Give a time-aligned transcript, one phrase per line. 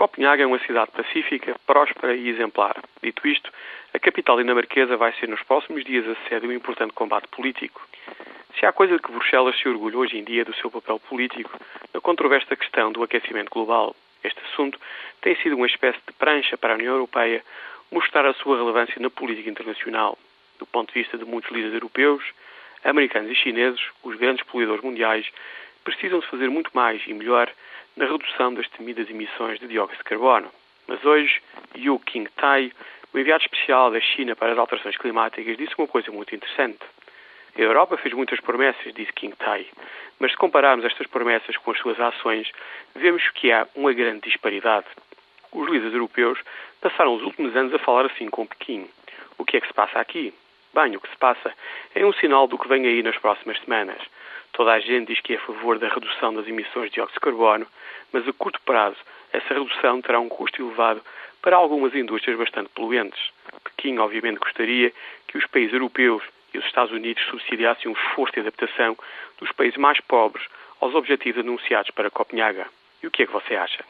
[0.00, 2.82] Copenhague é uma cidade pacífica, próspera e exemplar.
[3.02, 3.52] Dito isto,
[3.92, 7.86] a capital dinamarquesa vai ser nos próximos dias a sede de um importante combate político.
[8.58, 11.50] Se há coisa de que Bruxelas se orgulha hoje em dia do seu papel político
[11.92, 13.94] na controversa questão do aquecimento global,
[14.24, 14.80] este assunto
[15.20, 17.44] tem sido uma espécie de prancha para a União Europeia
[17.92, 20.16] mostrar a sua relevância na política internacional.
[20.58, 22.24] Do ponto de vista de muitos líderes europeus,
[22.84, 25.30] americanos e chineses, os grandes poluidores mundiais,
[25.84, 27.52] precisam de fazer muito mais e melhor
[27.96, 30.50] na redução das temidas emissões de dióxido de carbono.
[30.86, 31.40] Mas hoje,
[31.76, 32.72] Yu Qingtai,
[33.12, 36.80] o enviado especial da China para as alterações climáticas, disse uma coisa muito interessante.
[37.56, 39.66] A Europa fez muitas promessas, disse Qingtai,
[40.18, 42.50] mas se compararmos estas promessas com as suas ações,
[42.94, 44.86] vemos que há uma grande disparidade.
[45.52, 46.38] Os líderes europeus
[46.80, 48.88] passaram os últimos anos a falar assim com Pequim.
[49.36, 50.32] O que é que se passa aqui?
[50.72, 51.52] Bem, o que se passa
[51.94, 53.98] é um sinal do que vem aí nas próximas semanas.
[54.60, 57.20] Toda a gente diz que é a favor da redução das emissões de dióxido de
[57.20, 57.66] carbono,
[58.12, 58.98] mas a curto prazo
[59.32, 61.00] essa redução terá um custo elevado
[61.40, 63.18] para algumas indústrias bastante poluentes.
[63.64, 64.92] Pequim, obviamente, gostaria
[65.26, 68.98] que os países europeus e os Estados Unidos subsidiassem um esforço de adaptação
[69.38, 70.44] dos países mais pobres
[70.78, 72.66] aos objetivos anunciados para Copenhaga.
[73.02, 73.82] E o que é que você acha?